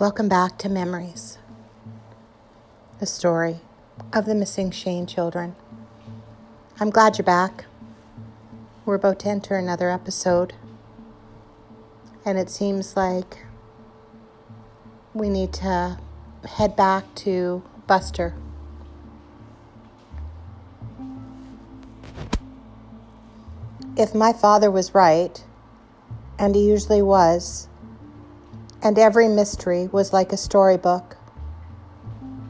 [0.00, 1.36] Welcome back to Memories,
[3.00, 3.60] the story
[4.14, 5.54] of the missing Shane children.
[6.80, 7.66] I'm glad you're back.
[8.86, 10.54] We're about to enter another episode,
[12.24, 13.44] and it seems like
[15.12, 15.98] we need to
[16.48, 18.32] head back to Buster.
[23.98, 25.44] If my father was right,
[26.38, 27.68] and he usually was,
[28.82, 31.16] and every mystery was like a storybook,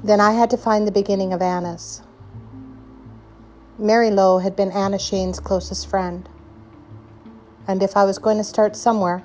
[0.02, 2.02] then I had to find the beginning of Anna's.
[3.78, 6.28] Mary Lowe had been Anna Shane's closest friend,
[7.66, 9.22] and if I was going to start somewhere,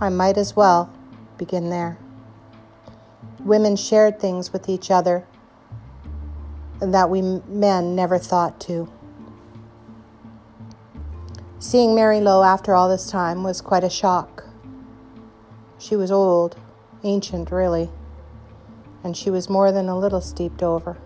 [0.00, 0.92] I might as well
[1.38, 1.98] begin there.
[3.40, 5.26] Women shared things with each other
[6.80, 8.90] that we men never thought to.
[11.58, 14.45] Seeing Mary Lowe after all this time was quite a shock.
[15.78, 16.56] She was old,
[17.04, 17.90] ancient, really,
[19.04, 20.96] and she was more than a little steeped over.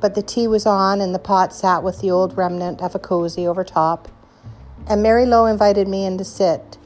[0.00, 2.98] But the tea was on, and the pot sat with the old remnant of a
[2.98, 4.08] cozy over top,
[4.86, 6.76] and Mary Lowe invited me in to sit.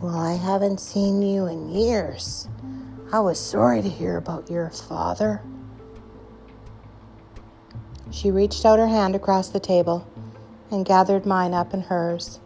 [0.00, 2.48] Well, I haven't seen you in years.
[3.12, 5.42] I was sorry to hear about your father.
[8.10, 10.04] She reached out her hand across the table
[10.68, 12.40] and gathered mine up in hers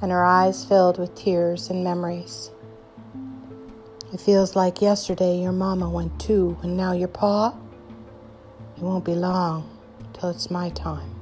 [0.00, 2.50] and her eyes filled with tears and memories.
[4.12, 7.54] It feels like yesterday your mama went too, and now your pa?
[8.76, 9.70] It won't be long
[10.12, 11.14] till it's my time.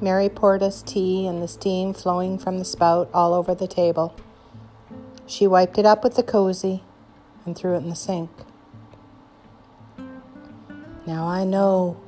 [0.00, 4.14] Mary poured us tea and the steam flowing from the spout all over the table.
[5.26, 6.82] She wiped it up with the cozy
[7.46, 8.30] and threw it in the sink.
[11.06, 11.98] Now I know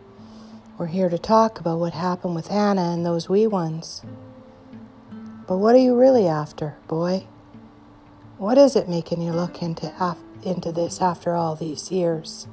[0.76, 4.02] we're here to talk about what happened with Anna and those wee ones.
[5.48, 7.24] But what are you really after, boy?
[8.36, 12.46] What is it making you look into, af- into this after all these years?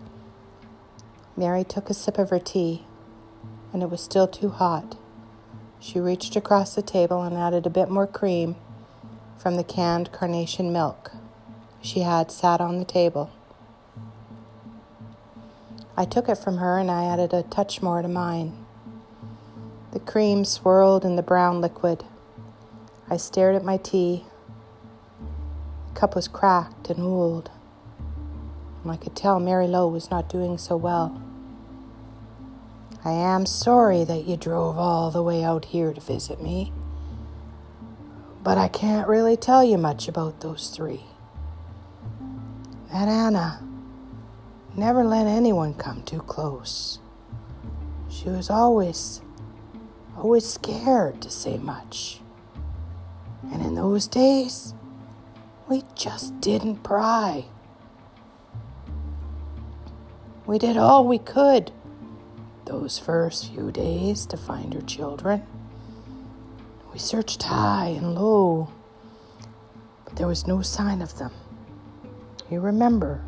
[1.35, 2.85] Mary took a sip of her tea,
[3.73, 4.97] and it was still too hot.
[5.77, 8.55] She reached across the table and added a bit more cream
[9.37, 11.11] from the canned carnation milk
[11.81, 13.29] she had sat on the table.
[15.97, 18.65] I took it from her and I added a touch more to mine.
[19.91, 22.05] The cream swirled in the brown liquid.
[23.07, 24.25] I stared at my tea.
[25.93, 27.51] The cup was cracked and old,
[28.81, 31.21] and I could tell Mary Lowe was not doing so well.
[33.03, 36.73] I am sorry that you drove all the way out here to visit me,
[38.43, 41.05] but I can't really tell you much about those three.
[42.91, 43.61] That Anna
[44.75, 46.97] never let anyone come too close.
[48.09, 49.21] She was always,
[50.17, 52.21] always scared to say much.
[53.51, 54.73] And in those days,
[55.67, 57.45] we just didn't pry.
[60.45, 61.71] We did all we could
[62.65, 65.43] those first few days to find her children.
[66.91, 68.69] We searched high and low,
[70.03, 71.31] but there was no sign of them.
[72.49, 73.23] You remember,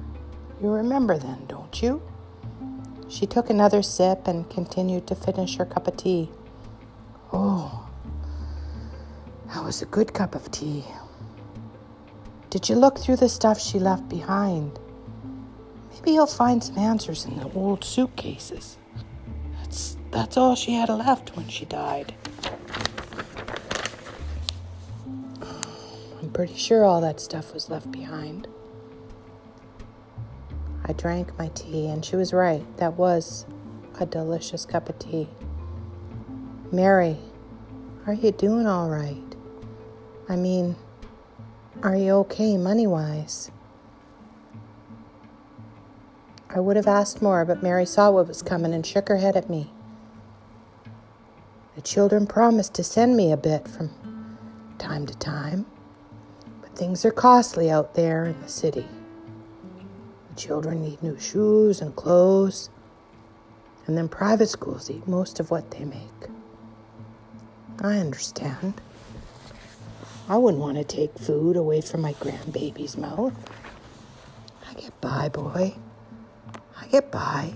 [0.61, 2.01] you remember then, don't you?
[3.09, 6.29] She took another sip and continued to finish her cup of tea.
[7.31, 7.86] Oh,
[9.47, 10.84] that was a good cup of tea.
[12.50, 14.80] Did you look through the stuff she left behind?
[15.94, 18.78] Maybe you'll find some answers in the old suitcases.
[19.59, 22.13] That's that's all she had left when she died.
[25.41, 28.47] I'm pretty sure all that stuff was left behind.
[30.85, 32.64] I drank my tea, and she was right.
[32.78, 33.46] That was
[34.00, 35.28] a delicious cup of tea.
[36.72, 37.18] Mary,
[38.06, 39.26] are you doing all right?
[40.29, 40.75] I mean,
[41.83, 43.49] are you okay money wise?
[46.49, 49.37] I would have asked more, but Mary saw what was coming and shook her head
[49.37, 49.71] at me.
[51.75, 53.91] The children promised to send me a bit from
[54.79, 55.66] time to time,
[56.61, 58.87] but things are costly out there in the city.
[60.29, 62.69] The children need new shoes and clothes,
[63.85, 66.29] and then private schools eat most of what they make.
[67.79, 68.81] I understand.
[70.29, 73.34] I wouldn't want to take food away from my grandbaby's mouth.
[74.70, 75.76] I get by, boy.
[76.79, 77.53] I get by.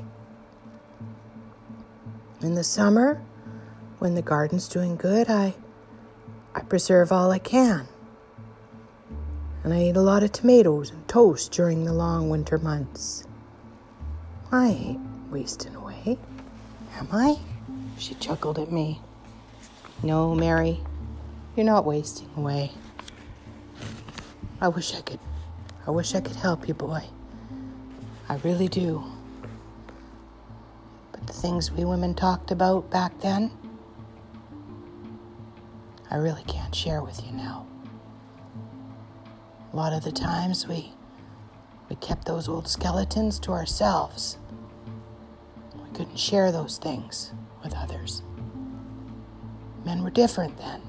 [2.41, 3.21] In the summer,
[3.99, 5.53] when the garden's doing good, I
[6.55, 7.87] I preserve all I can.
[9.63, 13.25] And I eat a lot of tomatoes and toast during the long winter months.
[14.51, 16.17] I ain't wasting away,
[16.95, 17.37] am I?
[17.97, 19.01] She chuckled at me.
[20.03, 20.81] No, Mary,
[21.55, 22.71] you're not wasting away.
[24.61, 25.19] I wish I could.
[25.87, 27.03] I wish I could help you, boy.
[28.29, 29.03] I really do.
[31.11, 33.51] But the things we women talked about back then,
[36.09, 37.65] I really can't share with you now.
[39.73, 40.93] A lot of the times we
[41.89, 44.37] we kept those old skeletons to ourselves.
[45.75, 47.33] We couldn't share those things
[47.63, 48.21] with others.
[49.83, 50.81] Men were different then.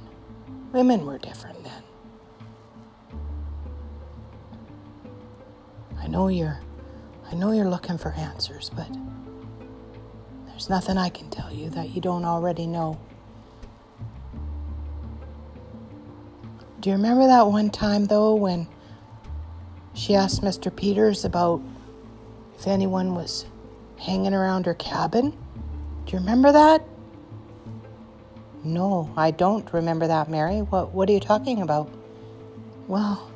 [0.72, 1.82] Women were different then.
[5.98, 6.60] I know you're
[7.30, 8.88] I know you're looking for answers, but
[10.46, 12.98] there's nothing I can tell you that you don't already know.
[16.80, 18.66] Do you remember that one time, though, when
[19.94, 20.74] she asked Mr.
[20.74, 21.62] Peters about
[22.58, 23.46] if anyone was
[23.98, 25.30] hanging around her cabin?
[25.30, 26.84] Do you remember that?
[28.64, 30.58] No, I don't remember that, Mary.
[30.58, 31.90] What, what are you talking about?
[32.86, 33.30] Well,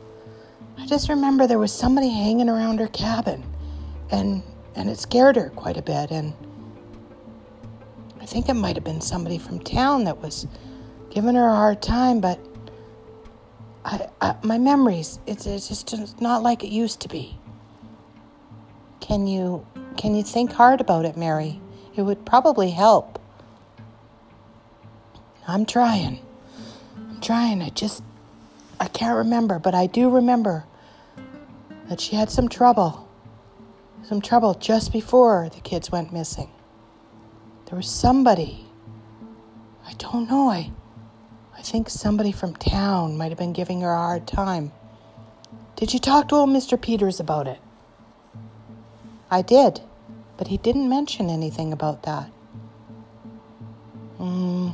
[0.79, 3.45] I just remember there was somebody hanging around her cabin,
[4.11, 4.43] and
[4.77, 6.11] and it scared her quite a bit.
[6.11, 6.35] And
[8.21, 10.47] I think it might have been somebody from town that was
[11.11, 12.39] giving her a hard time, but
[13.85, 17.39] I, I, my memories, it's, it's just not like it used to be.
[19.01, 21.61] Can you, can you think hard about it, Mary?
[21.95, 23.19] It would probably help.
[25.47, 26.21] I'm trying.
[26.97, 27.63] I'm trying.
[27.63, 28.03] I just,
[28.81, 30.65] I can't remember, but I do remember
[31.89, 33.09] that she had some trouble.
[34.03, 36.51] Some trouble just before the kids went missing.
[37.67, 38.67] There was somebody.
[39.87, 40.49] I don't know.
[40.49, 40.71] I
[41.57, 44.73] I think somebody from town might have been giving her a hard time.
[45.75, 46.81] Did you talk to old Mr.
[46.81, 47.59] Peters about it?
[49.31, 49.81] I did,
[50.37, 52.27] but he didn't mention anything about that.
[54.19, 54.71] Hmm.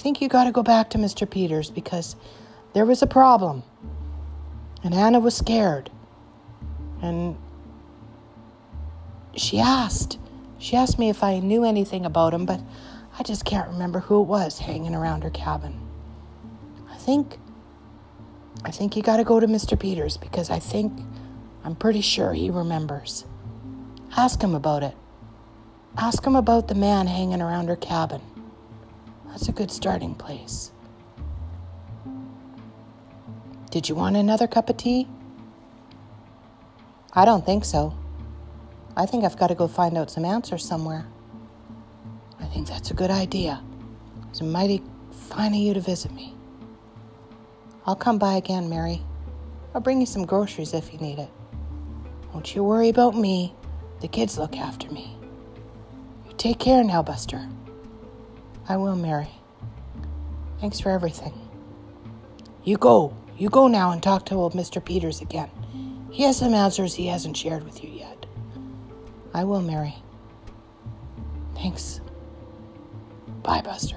[0.00, 1.28] I think you got to go back to Mr.
[1.28, 2.16] Peters because
[2.72, 3.64] there was a problem.
[4.82, 5.90] And Anna was scared.
[7.02, 7.36] And
[9.36, 10.18] she asked.
[10.58, 12.62] She asked me if I knew anything about him, but
[13.18, 15.78] I just can't remember who it was hanging around her cabin.
[16.90, 17.38] I think
[18.64, 19.78] I think you got to go to Mr.
[19.78, 20.98] Peters because I think
[21.62, 23.26] I'm pretty sure he remembers.
[24.16, 24.94] Ask him about it.
[25.98, 28.22] Ask him about the man hanging around her cabin.
[29.30, 30.72] That's a good starting place.
[33.70, 35.08] Did you want another cup of tea?
[37.12, 37.96] I don't think so.
[38.96, 41.06] I think I've got to go find out some answers somewhere.
[42.40, 43.62] I think that's a good idea.
[44.28, 44.82] It's mighty
[45.12, 46.34] fine of you to visit me.
[47.86, 49.02] I'll come by again, Mary.
[49.74, 51.30] I'll bring you some groceries if you need it.
[52.32, 53.54] Don't you worry about me.
[54.00, 55.16] The kids look after me.
[56.26, 57.48] You take care now, Buster.
[58.70, 59.26] I will, Mary.
[60.60, 61.32] Thanks for everything.
[62.62, 63.16] You go.
[63.36, 64.84] You go now and talk to old Mr.
[64.84, 65.50] Peters again.
[66.12, 68.26] He has some answers he hasn't shared with you yet.
[69.34, 69.96] I will, Mary.
[71.56, 72.00] Thanks.
[73.42, 73.96] Bye, Buster.